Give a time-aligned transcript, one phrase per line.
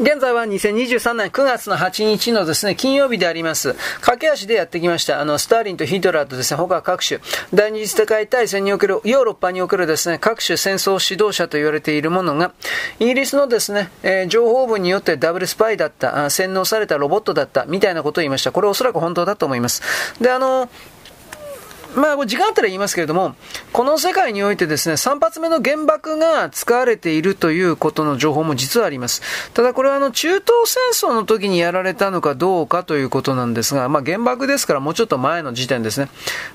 [0.00, 3.74] 現在は2023年9月の8日のですね、金曜日であります。
[4.00, 5.20] 駆け足でやってきました。
[5.20, 7.20] あの、スターリンとヒトラーとですね、他各種、
[7.52, 12.54] 第二次世界大戦における、ヨーロッパにおけるですね、各種戦争指導者と言われているものが、
[12.98, 18.52] イギリスのですね、えー、情報部によってダブルスパイだった、洗脳されたロボットだった、みたいなことを言いました。
[18.52, 19.82] これおそらく本当だと思います。
[20.18, 20.70] で、あの、
[21.96, 23.34] まあ、時間あったら言いますけれども、
[23.72, 29.22] この世界においてですね、3発目の原爆が使われているということの情報も実はあります。
[29.52, 36.08] ただこれはあの、中東戦争の時にやられたのかどうかということなんですが、まあ、原爆ですからもうちょっと前の時点ですね。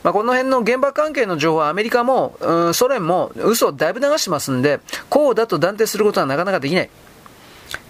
[0.03, 4.79] まあ、この辺の原爆関係の情報はアメリカも、うん、ソ連も嘘をだいぶ流してますんで、
[5.09, 6.89] こうだと断定することはなかなかできない。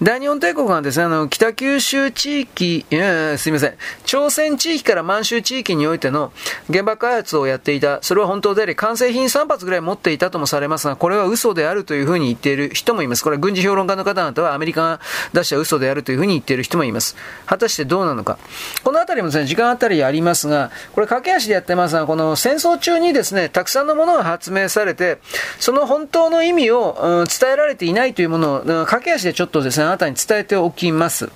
[0.04, 6.34] 大日本帝国がですね、あの、北九州地域、えすみません、朝鮮地域から満州地域においての
[6.70, 13.24] 原爆開発をやっていた、それは本当であり、完成品3発ぐらい持っていたともされますが、これは嘘であるというふうに言っている人もいます。
[13.24, 15.00] これは軍事評論家の方々はアメリカが
[15.32, 17.16] 出した嘘であるというふうに言っている人もいます。
[17.46, 18.38] 果たしてどうなのか。
[18.84, 25.20] このあたりもですね、時間あたりありますが、これ駆け足でやってますが、この戦争中にですね、たくさんのものが発明されて、
[25.58, 31.30] その本当の意味を、うん、伝えられていないというものを、駆け足でちょっとですね、あなたに伝えておきます。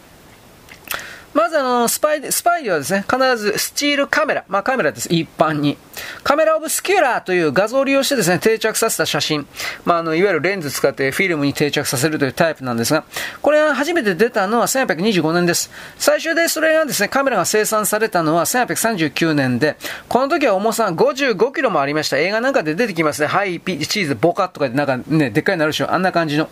[1.34, 5.78] まずあの、スパイ、スパイではですね、必ずスチールカメラ、まあカメラです、一般に。
[6.24, 9.48] カメラオブスキュラーという画像を利用してですね、定着させた写真。
[9.86, 13.04] まああの、いわゆるレンズ使ってフィルムに定着させるというタイプなんですが、
[13.42, 15.70] これが初めて出たのは1825年です。
[15.98, 19.78] 最初でそれがですね、カメラが生産されたのは1839年で、
[20.08, 22.18] この時は重さ55キロもありました。
[22.18, 23.28] 映画なんかで出てきますね。
[23.28, 25.94] ハイピチーズ、ボカッとかでなんかね、でっかいなるでしょ。
[25.94, 26.50] あんな感じの。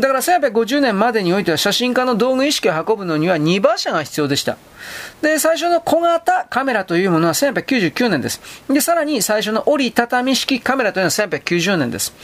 [0.00, 4.56] だから1850年までにおいては写真家の道具意識を運ぶのには2馬車が必要でした。
[5.20, 8.40] で、最初の小型カメラというものは1899年です。
[8.68, 12.14] で、さらに最初の折りたたみ式カメラというのは1890年です。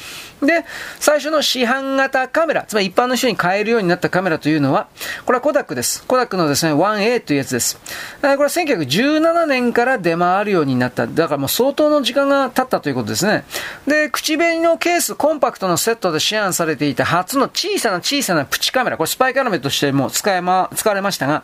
[0.42, 0.64] で、
[1.00, 4.88] 最初の市販型カメラ、つまり一般の人に買えるようになったカメラというのは、
[5.26, 6.04] これはコダックです。
[6.04, 7.76] コダックのですね、1A というやつです。
[7.76, 11.06] これは1917年から出回るようになった。
[11.06, 13.44] だからもう相当の時間が経ったということですね。
[13.86, 21.42] で、口紅のケース、コンパクトのセットで市販されていた初の小さな小さなプチカメラ、これスパイカメラとしても使えま、使われましたが、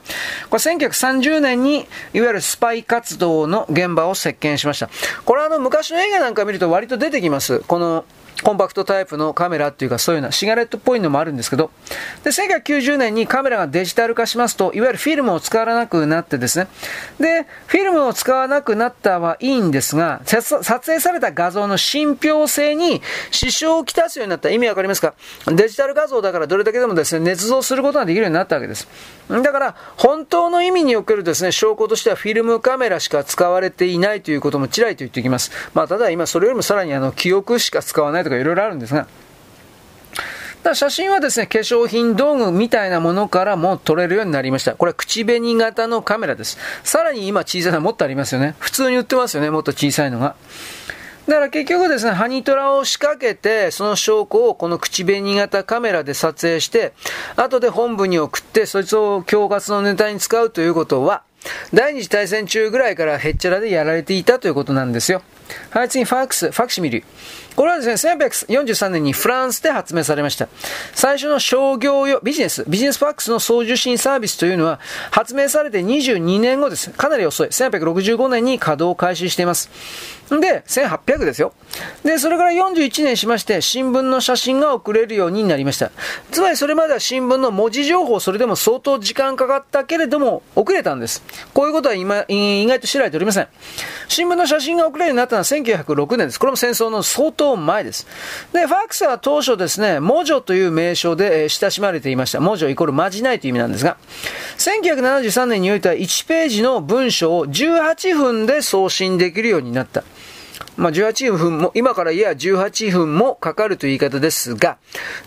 [0.50, 4.88] これ1930年に、いわゆるスパイ活動の現場を席巻しました。
[5.24, 7.60] これはあの、昔の映画なんか見ると割と出てきます。
[7.60, 8.04] この、
[8.42, 11.70] コンパクトタイプのカメラっていうかそういうのはシガレットっぽいのもあるんですけど、
[12.24, 16.66] で、1990年にカメラがデジタル化しますと、いわゆるフィルムを使わなくなってですね、
[17.18, 25.14] で、フィルムを使わなくなったはいいんですが、撮影された画像の信憑性に支障をきたすようになった意味わかりますか？
[25.46, 28.88] デジタル画像だからどれだけでもですね、捏造することができるようになったわけです。
[29.28, 35.50] だから、本当の意味におけるですね、証拠としてはフィルムカメラしか使われていないということもちらりと言っておきます。
[35.72, 39.06] まあ、ただ今それよりもさらにあの、記憶しか使わないとかいろいろあるんですが、
[40.64, 44.74] だ写真はですね、化粧品道具みたいなものからも撮れるようになりました。
[44.74, 46.58] これは口紅型のカメラです。
[46.82, 48.54] さらに今小さいのもっとありますよね。
[48.58, 50.34] 普通に売ってますよね、もっと小さいのが。
[51.26, 56.92] だから結局ですね、ハニトラを仕掛けて、その証拠をこの口紅型カメラで撮影して、
[57.36, 61.22] 後で本部に送って、そいつを恐喝のネタに使うということは、
[61.72, 65.22] 第二次大戦中ぐらいからへっちゃらでやられていたということなんですよ。
[65.70, 67.04] はい、次、ファックス、ファクシミリ。
[67.56, 70.48] これはですね、1843年にフランスで発明されました。
[70.92, 76.90] 最初の商業用、ビジネス、ビジネスファックスの送受信サービスというのは、発明されて22年後です。
[76.90, 77.48] かなり遅い。
[77.48, 79.70] 1865年に稼働を開始しています。
[80.30, 81.52] で、1800ですよ。
[82.02, 85.92] で、それから41年しまして、新聞の写真が送れるようになりました。
[86.32, 91.22] つまりそれまでは新聞の文字情報、それでも相当時間かかったけれども、遅れたんです。
[91.52, 93.48] こういうことは今、意外と知られておりません。
[94.08, 96.40] 新聞の写真が送れるようになったのは1906年です。
[96.40, 98.06] これも戦争の相当前です。
[98.52, 102.40] で、ファクスは当初ですね、文書という名称で、親しまれていました。
[102.40, 103.96] 文書イコールまじないという意味なんですが、
[104.58, 110.02] 1973年においては1ページの文章を18分で送信できるようになった。
[110.76, 114.78] まあ、18分も、今からいや18分もかかるという言い方ですが、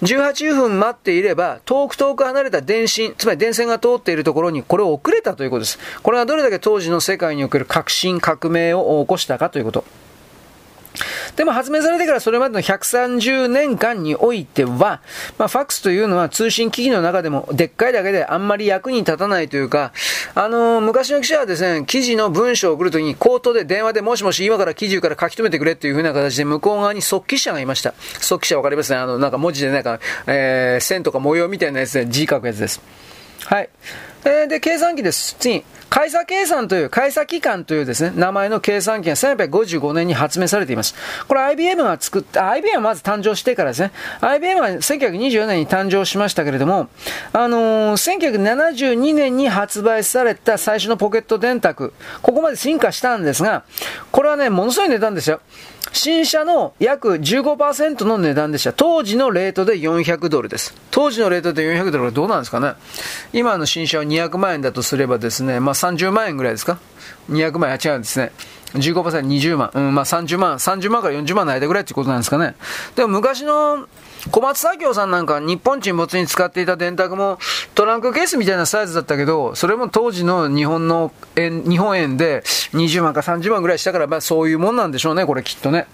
[0.01, 5.79] 18分待っていれば、遠く遠く離れた電信、つまり電線が通っているところにこれを送れたということです。
[6.03, 9.85] これはどれだけ当時の世界における革新、革命を起こしたかということ。
[11.35, 15.01] でも発明されてからそれまでの130年間においては、
[15.37, 19.91] まあ、ファックスというのは通信機器の中でもでっかいだけであんまり役に立たないというか、
[20.35, 27.93] あのー、昔の記者はですね、記事の文章を送るときに口頭で電話でもしもし今から記事から書き留めてくれっていう風な形で向こう側に即記者がいました。
[28.21, 28.97] 即記者わかりますね。
[28.97, 32.81] あの、なんか文字でなんか、えー、線とか模様みたいなやつで字書くやつです。
[33.45, 33.69] はい。
[34.27, 35.37] えー、で、計算機です。
[35.39, 35.63] 次。
[35.89, 40.95] 会差計算という、会差機関というですね、名前の計算機が1855年に発明されています。
[41.29, 46.89] これ IBM が作った、IBM はまず誕生してからですね、IBM は1924年に誕生しましたけれども、
[47.31, 53.63] あのー、1972年に発売された最初のポケット電卓、ここまで進化したんですが、
[54.11, 55.39] これはね、ものすごい値段ですよ。
[55.93, 58.73] 新車の約15%の値段でした。
[58.73, 60.73] 当時のレートで400ドルです。
[60.91, 62.73] 当時のレートで400ドルはどうなんですかね
[63.33, 66.79] 今の新車は200万円だとすればですね、まあ30万円ぐらいですか
[67.29, 68.31] ?200 万円、違うんですね。
[68.73, 69.71] 15%、20万。
[69.73, 72.55] うん、まあ30万、30万から40万の間ぐらいってことなんですかね。
[72.95, 73.87] でも昔の
[74.31, 77.39] 小松左京さんなんか日本沈没に使っていた電卓も
[77.75, 82.41] トランクケースみたいなサイズだったけど、それも当時の日本の円、日本円で
[82.73, 85.87] 20万か30万ぐらいしたから、まあそういうもんなんでしょうね、これきっとね。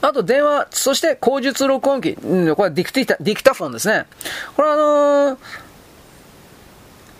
[0.00, 4.06] あと電話、そして口述録音機、これはディクティタ、ディクタフォンですね。
[4.56, 5.67] これはあのー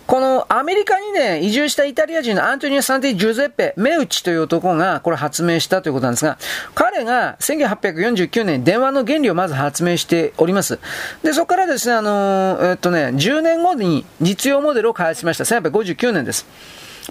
[0.09, 6.39] このアメリカにね、移住したイタリア人のアントニオ・サンティ・ジュゼッペ・メウチという男がこれ発明したということなんですが、
[6.75, 10.79] 彼が1849年電話の原理をまず発明しております。
[11.23, 15.45] で、そこからですね、あのー、えっとね、10年後に実用モデルを開発しました。
[15.45, 16.47] 1859年です。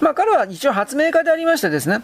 [0.02, 2.02] まあ彼は一応発明家でありましてですね、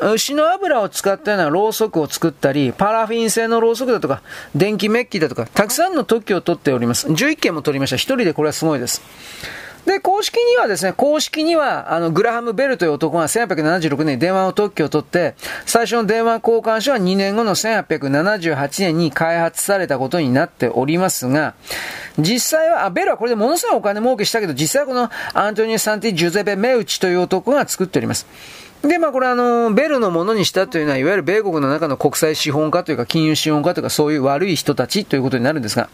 [0.00, 4.22] 牛の油を使ったようなろうそくを作ったり、パラフィン製のろうそくだとか、
[4.54, 7.08] 電気メッキだとか、たくさんの特許を取っております。
[7.08, 7.96] 11件も取りました。
[7.96, 9.02] 一人でこれはすごいです。
[9.86, 21.54] で、公式にはですね、公式には、あの、グラハム・ベルという男が1876年に電話を特許を取って、最初の電話交換所は2年後の1878年に開発されたことになっておりますが、
[22.18, 28.26] 実際は、あ、ベルはこれでものすごいお金儲けしたけど、実際はこのアントニオ・サンティ・ジュゼベ・メウチという男が作っております。
[28.82, 35.88] で、まあこれあの、ベルのものにしたというのは、いわゆる米国の中の国際資本家というか、金融資本家というか、そういう悪い人たちということになるんですが。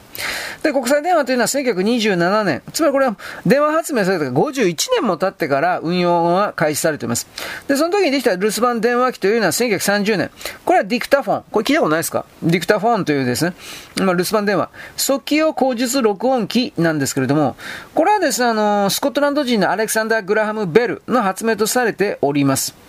[0.63, 7.27] で、国際電話というのは1927年、つまりこれは電話発明された51年も経ってから運用が開始されています。
[7.67, 10.31] で、その時にできた留守番電話機というのは1930年。
[10.65, 11.45] これはディクタフォン。
[11.51, 12.27] これ聞いたことないですか？
[12.43, 13.55] ディクタフォンというですね、
[13.99, 14.69] まあ留守番電話。
[14.97, 17.57] 速記用口述録音機なんですけれども、
[17.95, 22.82] これはですね、あの、スコットランド人のアレクサンダー・グラハム・ベルの発明とされております。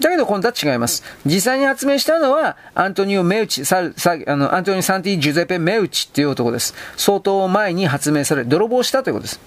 [0.00, 1.02] だけど今度は違います。
[1.26, 6.74] 実際に発明したのは、アントニオ・メウチ、ささあのアントニオ・サンティ・ジュゼペ・メウチっていう男です。
[6.96, 9.40] 相当前に発明され、泥棒したということです。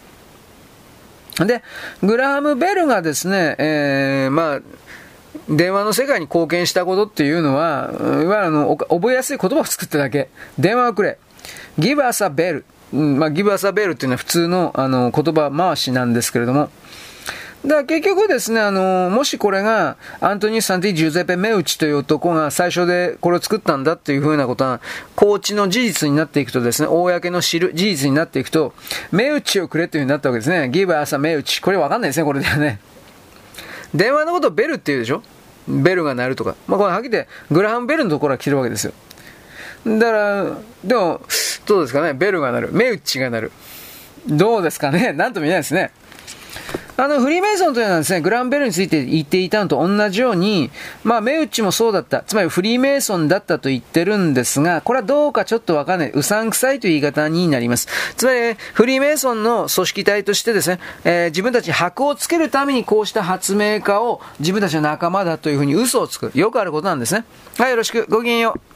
[1.46, 1.64] で、
[2.04, 4.60] グラハム・ベルがですね、えー、まあ、
[5.50, 10.30] 電話の世界に貢献したことっていうのは、いわゆるあの、覚えやすい言葉を作っただけ。
[10.60, 11.18] 電話をくれ。
[11.80, 12.64] give us a bell。
[12.92, 16.70] まあ、give us a bell っていうのは普通のあの言葉回しなんですけれども、
[17.64, 24.82] だから結局ですね、あの、もしこれが、アントニー・サンティ・ジュゼペ・メウチという男が最初でこれを作ったんだっていうふうなことは、
[25.16, 28.74] コーチの事実になっていくとですね、公の知る事実になっていくと、
[29.14, 30.68] メウチをくれっていうふうになったわけですね。
[30.70, 31.62] ギブアサメウチ。
[31.62, 32.80] これわかんないですね、これではね。
[33.96, 35.24] 電話のことをベルって言うでしょ？
[35.70, 36.56] ベルが鳴るとか。
[36.68, 38.92] まあ、これはっきり言って、グラハム・ベルのところが来てるわけですよ。
[39.86, 41.22] だから、でも、
[41.66, 42.70] どうですかね、ベルが鳴る。
[42.74, 43.52] メウチが鳴る。
[44.28, 45.92] どうですかね、なんとも言えないですね。
[47.04, 50.72] あの、フリーメイソンというのはですね、グランベルについて言っていたのと同じように、
[51.04, 52.22] まあ、メウッチもそうだった。
[52.22, 56.12] つまりフリーメイソンだったと言ってるんですが、これはどうかちょっとわかんない。
[56.12, 57.90] うさんくさいという言い方になります。
[58.16, 66.32] つまり、フリーメイソンの組織体としてですね、えー、自分たち箔をつけるためにこうした発明家を自分たちの仲間だというふうに嘘をつく。
[66.34, 67.26] よくあることなんですね。
[67.58, 68.06] はい、よろしく。
[68.10, 68.73] ごきげんよう。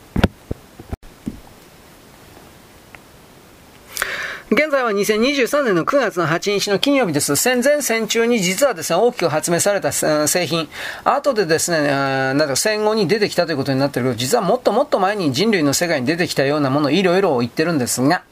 [4.50, 7.36] 現在は2023年の9月の8日の金曜日です。
[7.36, 10.70] 戦前戦中に実はですね、大きく発明された製品、
[11.04, 18.24] 後でですね、なんか戦後に出てきたということになってるけど、実はもっともっと前に人類の世界に出てきたようなものいろいろ言ってるんですが、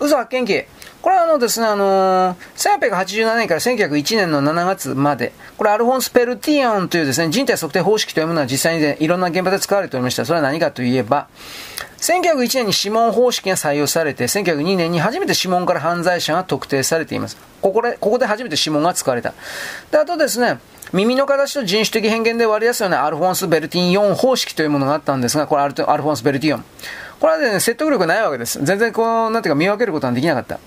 [0.00, 0.64] 嘘発見器。
[1.02, 10.26] これはあのですね、あのー、1887年から1901年の7月まで、これアルフォンス・ペルティオンというですね、人体測定方式というものは実際に、ね、いろんな現場で使われておりました。
[10.26, 11.28] それは何かといえば、
[12.00, 17.38] 1901年に指紋方式が採用されて、1902年に初めて指紋から犯罪者が特定されています。
[17.62, 19.32] ここで、ここで初めて指紋が使われた。
[19.90, 20.58] で、あとですね、
[20.92, 26.64] 耳の形と人種的変幻で割り出すようなアルフォンス・ベルティオン方式というものがあったんですが、これアルフォンス・ベルティオン。
[27.20, 28.58] これはね、説得力ないわけです。
[28.62, 30.58] 全然こう、なんていうか見分けることができなかった。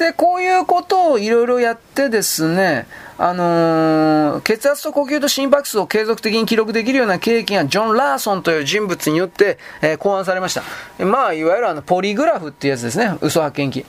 [0.00, 2.86] で、こういうことをいろいろやってですね、
[3.18, 10.62] あのー、血圧と呼吸と心拍数を継続的に記録できるような経験がジョン・ラーソンという人物によって、えー、考案されました。
[11.04, 13.18] まあ、いわゆるあの、ポリグラフっていうやつですね。
[13.20, 13.84] 嘘発見器。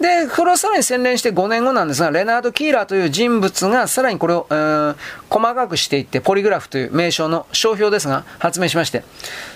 [0.00, 4.96] で、これをさらに洗練して5年後なんですが、レナード・キーラーという人物がさらにこれを、えー、
[5.28, 9.02] 細かくしていって、ポリグラフという名称の商標ですが、発明しまして。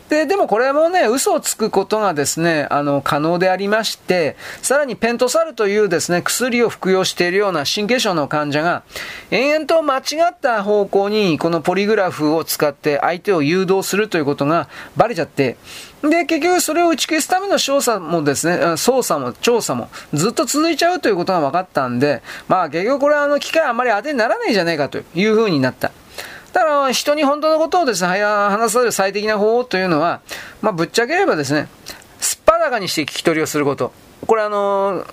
[0.08, 8.82] で、でもこれもね、嘘をつくことがですね、あの、可能でありまして、さらにペントサルというですね、薬を服用しているような神経症の患者が、
[9.30, 15.56] 延々と間違った方向にこのポリグラフを使って相手を誘導するということがバレちゃって、
[16.02, 25.92] で、結局それを打ち消すための調査もですね、捜査も調査もずっと続いちゃうということが分かったんで、まあ結局これはあの機械あんまり当てにならないじゃないかというふうになった。
[26.52, 30.20] ただ人に本当のことをですね、話される最適な方法というのは、
[30.60, 31.68] まあぶっちゃければですね、
[32.20, 33.92] すっぱだかにして聞き取りをすること。
[34.26, 35.06] これあのー、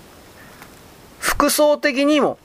[1.18, 2.38] 服装的にも、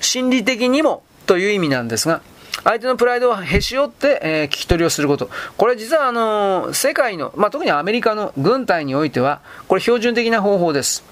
[0.00, 2.20] 心理的にもという意味なんですが、
[2.64, 5.30] 相手のプライドをへし折って、えー、聞き取りをすること。
[5.56, 11.04] これ実はあのー、世界の、まあ、特にアメリカの軍隊においては、これ標準的な方法です。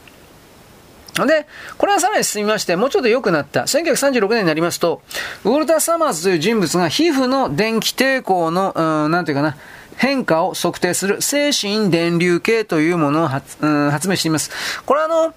[1.27, 1.47] で、
[1.79, 3.63] これはさらに進みまして、もうちょっと良くなった。
[3.63, 5.01] 1936年になりますと、
[5.45, 9.57] ウォルター・サマーズという人物が皮膚の電気抵抗の、うん、なんていうかな、
[9.97, 14.51] 変化を測定する精神電流計というものを発,、うん、発明しています。
[14.85, 15.35] これはあの、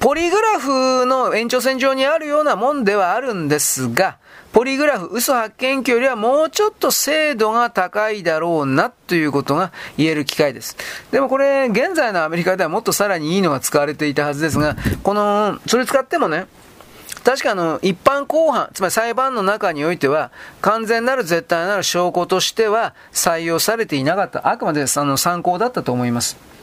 [0.00, 4.18] ポリグラフの延長線上にあるようなもんではあるんですが、
[4.56, 10.78] ポリグラフ、嘘発見器よりはもうちょっと精度が高いだろうなということが言える機会です。
[11.10, 16.46] でもこれ、現在のアメリカではもっとさらにいいのが使われていたはずですが、この、それ使ってもね、
[17.22, 20.30] 確かあの、一般公判、つまり裁判の中においては、
[20.62, 24.48] 完全なる絶対なる証拠としては採用されていなかった。
[24.48, 26.55] あくまであの参考だったと思います。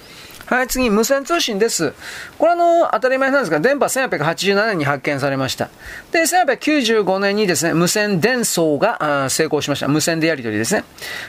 [0.54, 1.96] はい、次、無線通信です。
[2.38, 5.72] これあの、当たり前なんですが、電波1887年に発見されました。
[6.12, 9.88] で、1895年にですね、無線伝送が成功しました。
[9.88, 10.84] 無線でやり取りですね。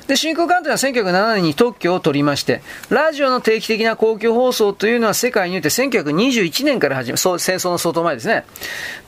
[0.08, 8.44] で、真空管というのは1907年に特許を取りまして、ラジオの定期的な公共放送というのは世界において1921年から始め、そう、戦争の相当前ですね。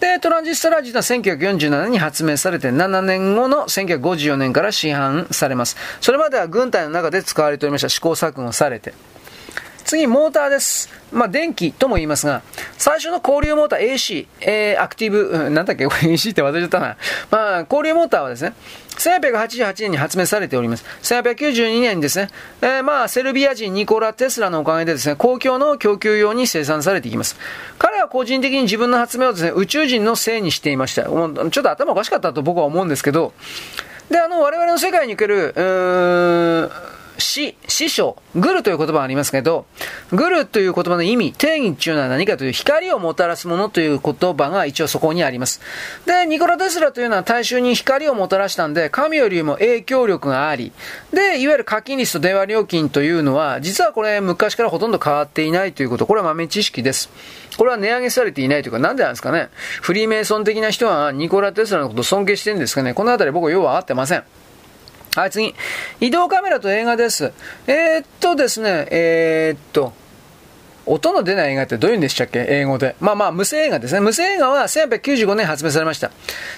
[0.01, 5.77] で、トランジスタラジオは1947年に発明されて、7年後の1954年から市販されます。
[6.01, 7.91] それまでは軍隊の中で使われておりました。
[7.91, 8.95] 試行錯誤されて。
[9.87, 10.89] 次、モーターです。
[11.13, 12.43] まあ、電気とも言いますが、
[12.77, 15.87] 最初の交流モーター AC、えー、アクティブ、うん、なんだっけ？
[15.87, 16.97] AC って忘れちゃったな。
[17.31, 18.53] まあ、交流モーターはですね、
[18.99, 20.85] 1888年に発明されております。
[21.03, 22.29] 1892年にですね、
[22.63, 27.37] えー、まあ、セルビア人ニコラ・テスラのおかげでですね、公共の供給用に生産されていきます。
[27.79, 31.05] 彼は個人的に自分の発明をですね、宇宙人のせいにしていました。
[31.05, 33.33] ちょっと頭おかしかったと僕は思うんですけど、
[34.11, 36.71] で、あの、我々の世界における、うーん、
[37.19, 39.67] 師、師匠、グルという言葉がありますけど、
[40.13, 45.61] グルという言葉の意味、定義っていうのは何かという光をもたらすものという言葉が一応そこにあります。
[46.05, 50.73] で、ニコラ・テスラというのは大衆に光をもたらしたんで、神よりも影響力があり、
[51.13, 57.11] で、いわゆる課金率と電話料金というのは、実はこれ昔からほとんど変わっていないということ、これは豆知識です。
[57.57, 59.49] これは値上げされていないというか、なんでなんですかね。
[59.81, 62.95] フリーメイソン的な人はニコラ・テスラのことを尊敬してるんですかね。
[62.95, 64.25] このあたり僕はよう分かってません。
[65.17, 65.55] はい、次。
[65.99, 67.33] 移動カメラと映画です。
[67.67, 69.95] えー、っとですね、えー、っと、
[70.85, 72.45] 音の出ない映画ってどういうんでしたっけ？
[72.47, 72.97] 英語で。
[73.01, 74.01] まあまあ、無声映画ですね。
[74.01, 76.11] 無声映画は1895年発売されました。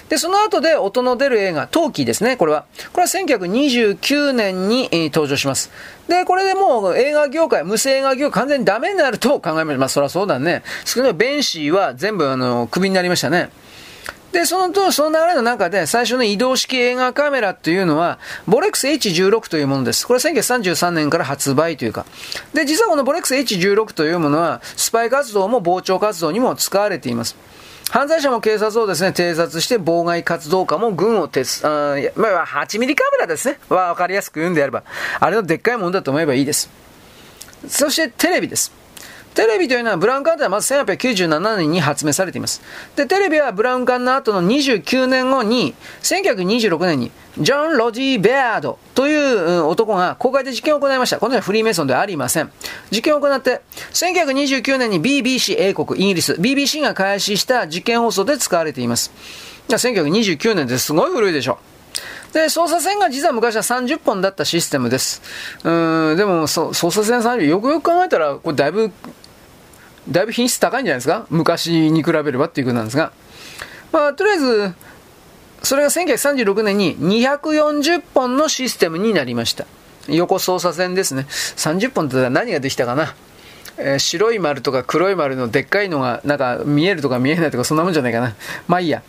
[0.09, 2.65] で、その後で音の出る映画、陶器ですね、これは。
[2.91, 5.71] これは1929年に、登場します。
[6.09, 9.77] で、これでもう映画業界、無声映画業界完全にダメになると考えます。
[9.77, 10.63] まあ、そりゃそうだね。
[10.83, 13.51] 少なベンシーは全部あの、クビになりましたね。
[14.31, 20.05] で、そのと、その流れの中で、最初の移動式映画カメラというのは、ボレックス H16 というものです。
[20.05, 22.05] これは1933年から発売というか。
[22.53, 27.35] で、実はこのボレックス H16 というものは、スパイ活動も傍聴活動にも使われています。
[27.89, 33.57] 犯罪者も警察をですね、偵察して妨害活動家も軍を鉄、あまあ、8ミリカメラですね。
[33.67, 34.83] わかりやすく言うんであれば。
[35.19, 36.69] あれのでっかいものだと思えばいいです。
[37.67, 38.78] そしてテレビです。
[39.39, 42.61] テレビというのはブラウン管ではまず1897年に発明されています。
[42.97, 51.19] で、テレビはブラウン管の後の29年後に、1926年に、ジョン・ロジー・ベアードという男が公開で実験を行いました。
[51.19, 52.51] この人はフリーメイソンではありません。
[52.91, 53.61] 実験を行って、
[53.93, 59.09] 1929年に BBC 英国、イギリス、BBC が開始した実験放送で使われています。
[59.69, 61.59] じゃあ1929年ですごい古いでしょ。
[62.33, 65.21] で、操作線が実は昔は30本だったシステムです。
[65.63, 68.91] うん、でも、操作線30、よくよく考えたら、これだいぶ
[70.07, 71.25] だいぶ品質高いんじゃないですか？
[71.29, 73.11] 昔に比べればっていうことなんですが。
[73.91, 74.73] まあ、とりあえず、
[75.63, 79.65] それが1936年に240本のシステムになりました。
[80.07, 81.25] 横操作線ですね。
[81.29, 83.15] 30本って何ができたかな？
[83.77, 88.35] えー、白い丸とか黒い丸のでっかいのがなんか見えるとか見えないとかそんなもんじゃないかな。
[88.67, 89.03] まあいいや。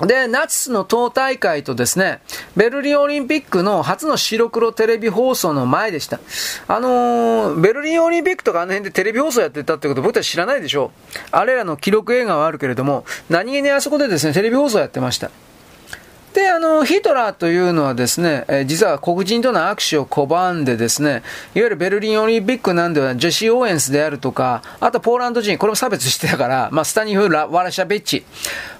[0.00, 2.20] で、ナチスの党大会とですね、
[2.56, 6.20] ベルリンオリンピックの初の白黒テレビ放送の前でした。
[6.68, 11.18] あのー、ベルリンオリンピックとかあの辺でテレビ放送やってたってこと僕たち知らないでしょう。
[11.30, 15.30] あれらの記録映画はあるけれども、何気にあそこでですね、テレビ放送やってました。
[16.34, 21.22] で、あの、ヒトラーというのはですね、え実は黒人との握手を拒んでですね、
[21.54, 28.26] いわゆるベルリンオリンピックなんではジェシー・オーエンスであるとか、あとポーランド人、これも差別してたから、まあ、スタニフ・ラ・ワラシャベッチ。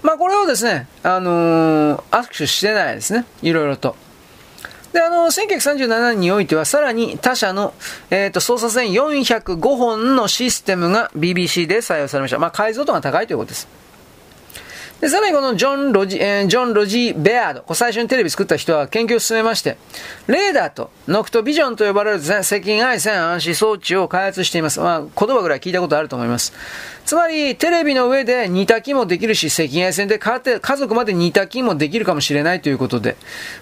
[0.03, 3.25] まあ、これをですね、あのー、握手してないですね。
[3.41, 3.95] いろいろと。
[4.93, 7.73] で、あの、1937年においては、さらに他社の、
[8.11, 12.39] えっ、ー、と、操作線405本のシステムが BBC で採用されました。
[12.41, 13.84] まあ、解像度が高いということです。
[15.05, 19.77] で、さらにこのジョン・ロジ、えー、ジョン・ロジ・ベアード、こ最初にテレビ作った人は研究を進めまして、
[20.29, 24.81] レーダーとノクトビジョンと呼ばれる、赤外線暗視装置を開発しています。
[24.81, 26.55] まあ、言葉ぐらい聞いたことあると思います。
[27.05, 30.41] つまり、テレビの上で煮炊きもできるし、赤外線で家
[30.79, 33.19] 族まで煮炊きもできるかもしれないということで。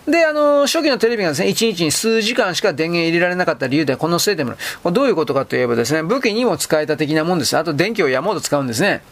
[0.06, 4.54] で、あの、初期のテレビがですね、1日に数時間しか電源入れられなかった理由で、このせいでも、
[4.92, 7.56] どういうことかといえばですね、武器にも使えた的なもんです。
[7.56, 9.02] あと電気をやもうと使うんですね。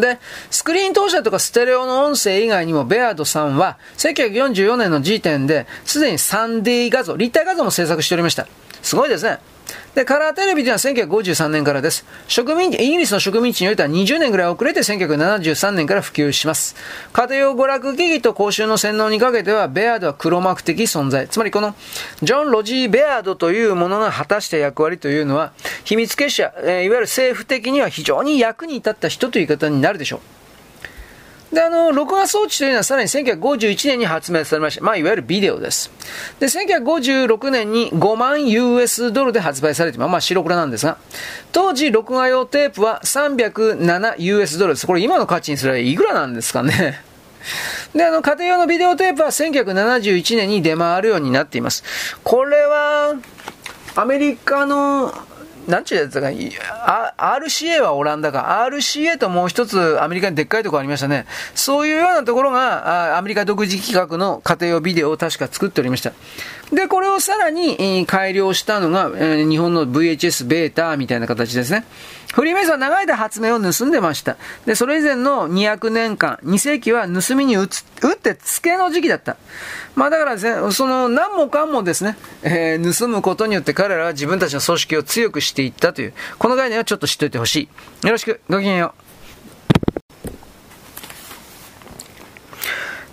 [0.00, 0.18] で、
[0.50, 8.46] スクリーン投射とかステレオの音声以外にも、ベアードさんは、1944年の時点で、すでに 3D 画像、立体画像も制作しておりました。
[8.82, 9.38] すごいですね。
[9.94, 12.06] で、カラーテレビというのは1953年からです。
[12.26, 16.74] 植民地、イギリスの植民地においては20年ぐらい遅れて1973年から普及します。
[17.12, 21.28] 家庭用娯楽機器と公衆の洗脳にかけては、ベアードは黒幕的存在。
[21.28, 21.74] つまりこの、
[22.22, 25.52] ジョン・ロジー・ベアードというものが果たした役割というのは、
[25.84, 30.41] 秘密結社、え、いわゆる政府的には非常に役に立った人という言い方になるでしょう。
[31.52, 34.84] で、あの、録画装置というのはさらに1951年に発明されました。
[34.84, 35.90] まあ、いわゆるビデオです。
[36.40, 40.96] で、1956年に5万 US ドルで発売されてまあ、まあ、白黒なんですが、
[41.52, 44.86] 当時、録画用テープは307 US ドルです。
[44.86, 47.02] これ今の価値にすればいくらなんですかね。
[47.94, 51.84] で、あの、家庭用のビデオテープは1971年に出回るようになっています。
[52.24, 53.14] これは、
[53.94, 55.12] アメリカの
[55.68, 56.28] なんちゅうやつだか、
[57.18, 61.26] RCA はオランダか、RCA ともう一つアメリカにでっかいところありましたね。
[61.54, 66.12] そういうようなところが、アメリカ独自企画の家庭用ビデオを確か作っておりました。
[66.72, 71.84] で、これをさらに改良したのが、日本の VHS ベータみたいな形ですね。
[72.32, 74.36] フリーメイソンは長い間発明を盗んでました。
[74.66, 79.36] で、それ以前の200年間、2世紀は盗みに打つ、打って付けの時期だった。
[79.94, 87.68] まあだから、その何もかんもですね、えー、盗むことによって彼らは自分たちの組織を強くしていったという、この概念はちょっと知っておいてほし
[88.02, 88.06] い。
[88.06, 89.01] よろしく、ごきげんよう。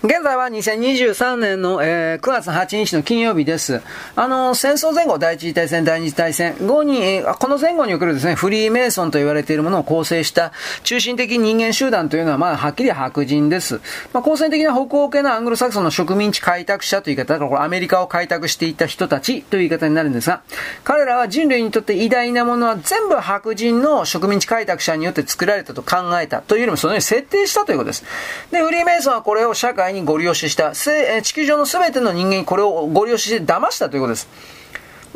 [0.02, 3.82] 現在は2023年の、えー、9月8日の金曜日です。
[4.16, 10.52] あの、戦争前後、第一次大戦、第二次大戦後に、えー、この前後におけるですね、フリーメイソンと言われているものを構成した
[10.84, 13.82] 中心的人間集団というのは、まあ、はっきり白人です。
[14.14, 20.40] まあ、構成的な北欧系のアングロサクソンの植民地開拓者という言い方だから、これアメリカを開拓していた人たちという言い方になるんですが、
[20.82, 28.04] 彼らは人類にとって偉大なものは全部白人の植民地開拓者によって作られたと考えたというよりも、そのように設定したということです。
[28.50, 34.28] で、フリーメイソンはこれを社会にご利用しした、地球上の全ての人間にこれをご利用して騙したということです。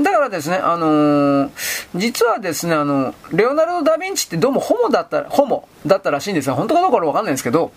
[0.00, 1.50] だからですね、あのー、
[1.94, 7.70] 実はですね、あの、レオナルド・ダ・ヴィンチってどうもホモだった、ホモだったらしいんですが、本当かどうかわかんないんですけど、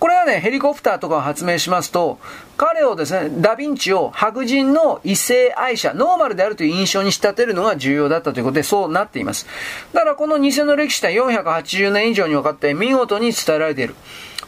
[0.00, 2.18] これはね、ヘリコプターとかを発明しますと、
[2.56, 9.46] 彼をですね、ダヴィンチを白人の異性愛者、ノーマルであるという印象に仕立てるのが重要だったということで、そうなっています。
[9.92, 13.94] だからこの偽の歴史は480年以上にわかって見事に伝えられている。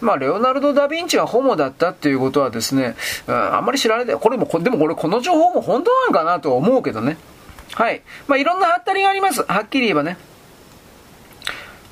[0.02, 7.16] まあ、レオナルド・ダ・ヴィンチがホモだったっていうことはですね、あんまり知られて、これも、でもこれ、この情報も本当なのかなとは思うけどね。
[7.74, 8.02] はい。
[8.26, 9.44] まあ、いろんなハったりがあります。
[9.44, 10.18] はっきり言えばね。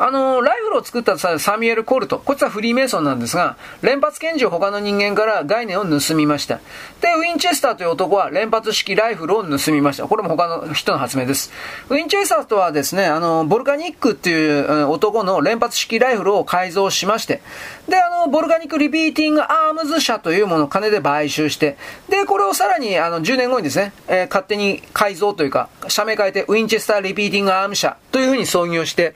[0.02, 2.18] あの、ライフルを作ったサミュエル・コルト。
[2.18, 6.58] こいつはフリーメイソンなんですが、連発拳銃を他の人間から概念を盗みました。
[7.02, 10.06] で、ウィンチェスターという男は連発式ライフルを盗みました。
[10.06, 11.52] これも他の人の発明です。
[11.90, 17.42] ウィンチェスターとはですね、あの、ボルカニックっていう男の連発式ライフルを改造しまして、
[17.88, 21.76] で、あの、ボルカニックリピーティングアームズ社というものを金で買収して、
[22.08, 29.14] で、これをさらにあの10年後にですね、えー、勝手に改造というか、社名変えてウィンチェスターリピーティングアーム社というふうに創業して、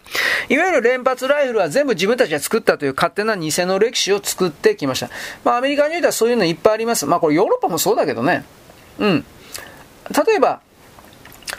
[0.49, 5.11] いわゆる連発ライフルは全部自分たちが作ったという勝手な偽の歴史を作ってきました。
[5.45, 7.07] まあアメリカにおいてはそういうのいっぱいあります。
[7.07, 8.45] まあこれヨーロッパもそうだけどね。
[8.99, 9.25] うん。
[10.27, 10.61] 例えば、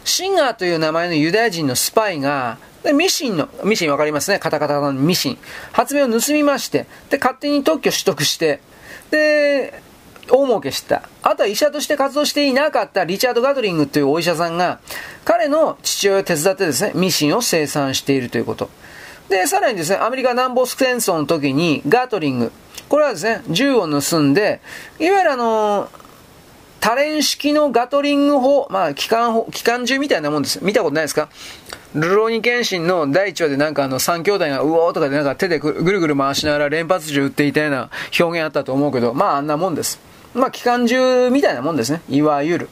[0.04, 4.38] シンガーという名前のユダヤ人のスパイが、で、ミシンの、ミシンわかりますね。
[4.38, 5.38] カタカタのミシン。
[5.72, 8.62] 発明を盗みまして、で、勝手に特許取得して、
[9.10, 9.82] で、
[10.30, 11.10] 大儲けした。
[11.24, 14.80] あとは医者として活動していなかったリチャード・ガトリングというお医者さんが、
[15.24, 18.70] 彼の父親を手伝ってですね、ミシンを生産しているということ。
[19.30, 22.52] で、さらにですね、アメリカ南北戦争の時にガトリング、
[22.88, 24.62] これはですね、銃を盗んで、
[25.00, 25.90] いわゆるあの、
[26.86, 30.64] 多連式のガトリング砲、まあ、機関砲、機関銃みたいなもんです。
[30.64, 31.30] 見たことないですか？
[31.96, 40.00] ルローニケンシンの第1話でなんかあの3兄弟がうおーとかでなんか手でぐるぐる回しながら連発銃撃っていたような表現あったと思うけど、まああんなもんです。
[40.36, 42.02] まあ機関銃みたいなもんですね。
[42.08, 42.70] いわゆる。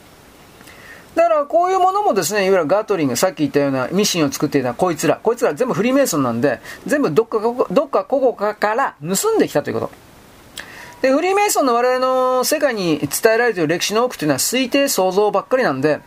[1.16, 10.13] だからこういうものもですね、いわゆるガトリング、さっき言ったようなミシンを作っていたこいつら、こいつら全部フリーメイソンなんで、全部どっかどっかここから盗んできたということ。
[11.04, 16.00] で、フリーメイソンの我々の世界に伝えられている歴史の多くというのは推定想像ばっかりなんで、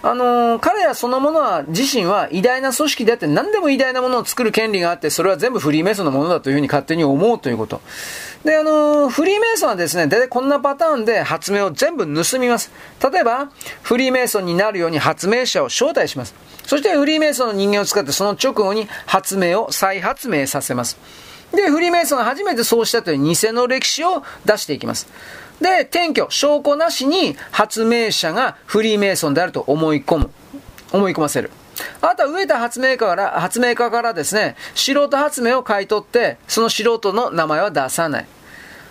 [0.00, 7.82] あのー、彼らそのものは、自身は偉大な組織であって何でも偉大なものを作る権利があって、それは全部フリーメイソンのものだというふうに勝手に思うということ。
[8.42, 12.72] で、あのー、フリーメイソンはですね、大体こんなパターンで発明を全部盗みます。
[13.12, 13.50] 例えば、
[13.82, 16.34] フリーメイソンになるように発明者を招待します。
[16.64, 20.96] そしてフリーメイソンの人間を使ってその直後に発明を再発明させます。
[21.52, 25.08] で、フリーメイソンが初めてそうしたという偽の歴史を出していきます。
[25.60, 30.30] で、転居、証拠なしに発明者がフリーメイソンであると思い込む。
[30.92, 31.50] 思い込ませる。
[32.00, 38.26] あとは植田発明家から、発明家からですね、素人発明を買い取って、その素人の名前は出さない。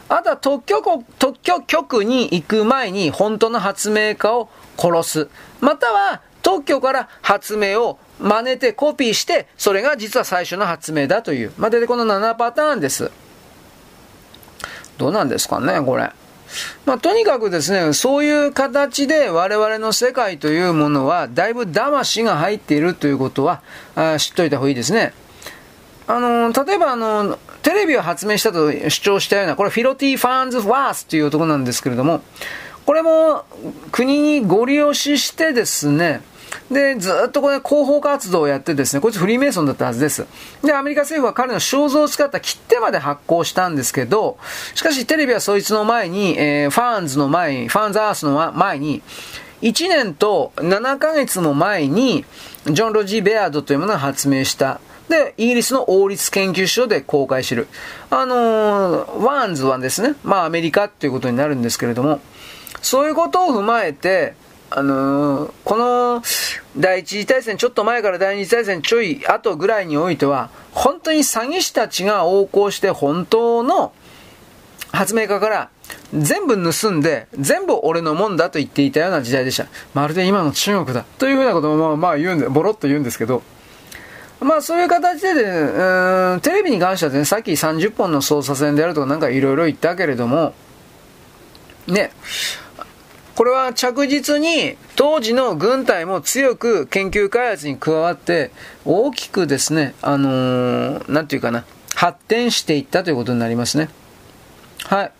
[0.10, 0.82] あとは特許
[1.20, 5.30] 特許局に行く前に本当の発明家を殺す。
[5.60, 11.52] または特許から発明を真似てコピーして、それが実は最初の発明だという。
[11.58, 13.12] まあ、出てこの7パターンです。
[14.98, 16.10] どうなんですかね、これ。
[16.86, 23.62] まあ、とにかくですね、そういう形で我々の世界というものは、だいぶ魂が入っているということは、
[23.96, 25.12] あ知っといた方がいいですね。
[26.08, 32.22] あの、例えばあの、テレビを発明したと主張したような、これフィロティ・ファンズ・ワースという男なんですけれども、
[32.86, 33.44] これも
[33.92, 36.22] 国にご利用ししてですね、
[36.72, 40.26] で、ずっとこれ広報活動をやってですね、こいつフリーメイソンだったはずです。
[40.64, 44.38] で、アメリカ政府は彼の肖像を使った切手まで発行したんですけど、
[44.76, 49.02] しかしテレビはそいつの前に、えー、ファンズの前に、ファンズアースの前に、
[49.62, 52.26] 1年と7ヶ月も前に、
[52.66, 54.80] ジョン・ロジー・ベアードというものを発明した。
[55.10, 57.68] で、イギリスの王立研究所で公開してる。
[58.10, 62.20] あのー、ワンズはですね、まあアメリカっていうことになるんですけれども、
[62.82, 64.36] そういうことを踏まえて、
[64.70, 66.22] あのー、この
[66.78, 73.94] 第一次大戦ちょっと前から第二次大戦ちょい後ぐらいにおいては、本当に詐欺師たちが横行して本当の
[74.92, 75.70] 発明家から
[76.14, 79.68] 全部盗んで、全部俺のもんだと言っていたような時代でした。
[79.94, 81.06] まるで今の中国だ。
[81.18, 83.44] というふうなこともまあまあ言うんで、ボロッと言うんですけど、
[84.40, 90.54] まあそういう形で、ね、うんテレビに関してはね、さっき30本の操作線であるとかなんかいろいろ言ったけれども、
[91.88, 92.12] ね、
[93.38, 98.50] これは着実に当時の軍隊も強く研究開発に加わって
[98.84, 103.90] 大きくですね、あのー、なんていうかな、発展していったということになりますね。
[104.86, 105.12] はい。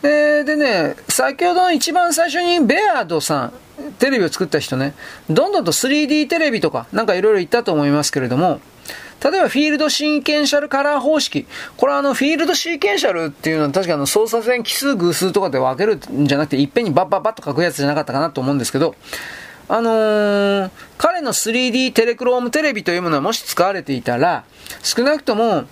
[0.00, 3.52] ででね、先ほどの一番最初にベアードさん、
[3.98, 4.94] テレビを作った人ね、
[5.28, 8.62] どんどんと 3D テレビとか、なんかいろいろ言ったと思いますけれども、
[9.24, 11.46] 例えばフィールドシーケンシャルカラー方式。
[11.76, 18.96] これはあのフィールドシーケンシャルっていうのは確かあの操作線奇数偶数とかで分けるんじゃなくていっぺんにバッバッバッと書くやつじゃなかったかなと思うんですけど、
[19.68, 24.44] あのー、彼の 3D テレクロームテレビというものはもし使われていたら、
[24.82, 25.64] 少なくとも、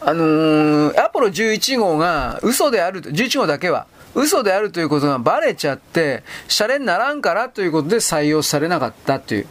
[0.00, 9.46] あのー、アポロ11号が嘘である、11号だけは、嘘であるということがバレちゃって、シャレにならんからということで採用されなかったという。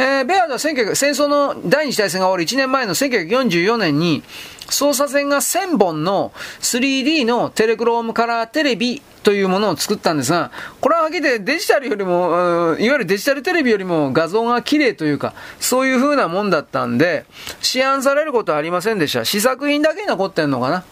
[0.00, 4.22] えー、ベアードは戦争の第二次大戦が終わる1年前の1944年に、
[4.70, 17.26] 操作線が1000本の 3D のテレクロームカラーテレビというものを作ったんですが、これははっきり言ってデジタルよりも、いわゆるデジタルテレビよりも画像が綺麗というか、そういう風なもんだったんで、
[17.60, 19.26] 市販されることはありませんでした。
[19.26, 20.82] 試作品だけに残ってんのかな。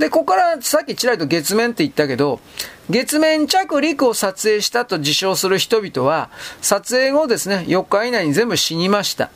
[0.00, 2.40] で、ここからさっきちらりと月面って言ったけど、
[2.88, 9.30] 月面着陸を撮影したと自称する人々は、撮影後ですね、4日以内に全部死にました。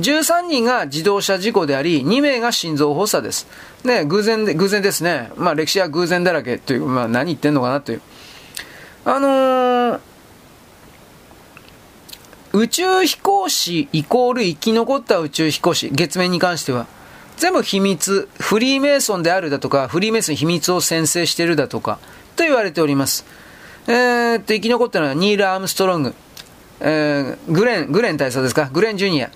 [0.00, 3.46] 13人が自動車事故であり、2名が心臓発作です。
[3.84, 5.30] ね、偶然で、偶然ですね。
[5.36, 8.00] まあ歴史は偶然だらけという、まあ何言ってんのかなという。
[9.04, 10.00] あのー、
[12.54, 16.86] 宇宙飛行士イコール生き残った宇宙飛行士、月面に関しては、
[17.36, 21.98] 全部秘密、フリーメイソンであるだとか、フリーメイソン秘密を先制しているだとか、
[22.36, 23.24] と言われております。
[23.86, 26.14] えー、っと、生き残ったのはニール・アームストロング、
[26.80, 28.68] えー、グレン、グレン大佐ですか？
[28.72, 29.30] グレン・ジュニア。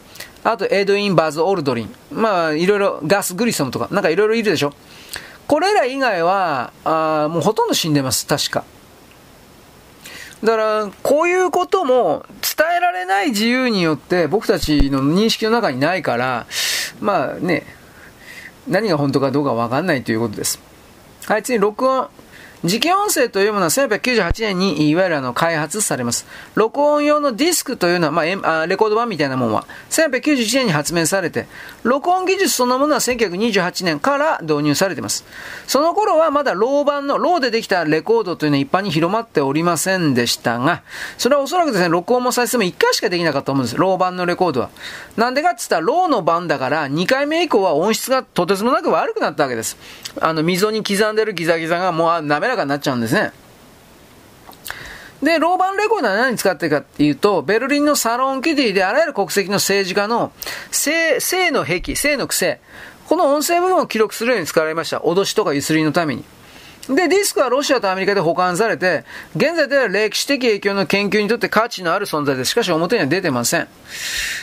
[0.45, 1.95] あと、エドウィン・バズ・オルドリン。
[2.13, 4.73] まあ、いろいろ、ガス・グリソムとか、なんかいろいろいるでしょ？
[5.47, 8.65] これら以外は、あもうほとんど死んでます、確か。
[10.45, 16.47] だから、こういうことも伝えられない自由によって僕たちの認識の中にないから、
[17.01, 17.65] まあね、
[18.69, 20.61] 何が本当かどうかわかんないということです。
[21.27, 22.09] はい、次、録音。
[22.65, 26.27] 磁気音声というものは1898年にいわゆるあの開発されます。
[26.57, 31.47] 録音用のディスクというのは、まあ、レコード盤みたいなものは1891年に発明されて、
[31.85, 35.25] 録音技術そのものは1928年から導入されています。
[35.69, 40.83] その頃はまだロー版の、ローでできたレコードというのは一般に広まっておりませんでしたが、
[41.17, 43.77] それはおそらくですね、録音も再生も1回しかできなかったと思うんです。
[43.77, 44.71] 蝋盤のレコードは。
[45.17, 49.77] なんでかって言ったら、ローの版だから、2回目以降は音質がとてつもなく悪くなったわけです。
[50.21, 53.33] あの、溝に刻んでるギザギザがもう滑らかになっちゃうんですね。
[55.23, 60.33] で、ローバンレコードは何に使ってるかっていうと、ベルリンのサロンキティであらゆる国籍の政治家の
[60.71, 62.61] 性、性の癖、性の癖、
[63.09, 64.99] この音声部分を記録するように使われました。
[64.99, 66.25] 脅しとかゆすりのために。
[66.89, 69.05] で、ディスクはロシアとアメリカで保管されて、
[69.37, 72.53] 現在では歴史的影響の研究にとって価値のある存在です。
[72.53, 73.69] しかし表には出てません。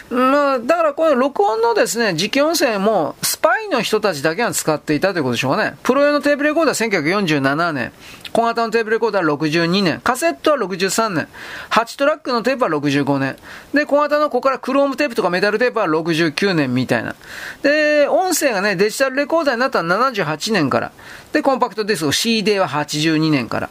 [0.09, 5.75] まあ、だからこの録音のですね、実験音声も、スパイの人たちだけが使っていたということでしょうかね。
[5.83, 7.91] プロ用のテープレコーダー1947年、
[8.31, 11.27] 小型のテープレコーダー62年、カセットは63年、
[11.69, 13.37] 8トラックのテープは65年、
[13.73, 17.15] で、小型のここからクロームテープとかメタルテープは69年みたいな。
[17.61, 20.91] で、音声がね、デジタルレコーダーになったのは78年から。
[21.31, 23.69] で、コンパクトディスク CD は82年から。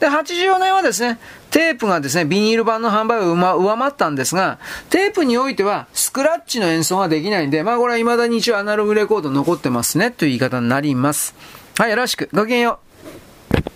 [0.00, 1.18] で、84年はですね、
[1.50, 4.58] テープがですね、ビニール版の販売を上回ったんですが、
[4.90, 11.34] テープにおいては、スクラッチの演奏ができないんで、まあこれは未だに一応アナログレコード残ってますね、という言い方になります。
[11.78, 12.28] はい、よろしく。
[12.32, 12.85] ごきげんよう。